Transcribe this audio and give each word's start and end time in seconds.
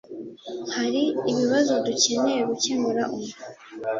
Hari 0.75 1.03
ibibazo 1.31 1.73
dukeneye 1.85 2.41
gukemura 2.49 3.03
ubu 3.15 3.29